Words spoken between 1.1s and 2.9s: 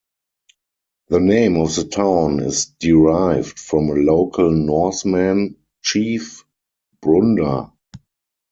name of the town is